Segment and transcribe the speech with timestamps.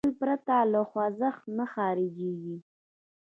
[0.03, 2.57] غول پرته له خوځښته نه خارجېږي.